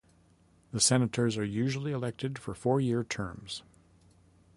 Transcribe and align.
The 0.71 0.79
senators 0.79 1.37
are 1.37 1.45
usually 1.45 1.91
elected 1.91 2.39
for 2.39 2.55
four-year 2.55 3.03
terms. 3.03 3.61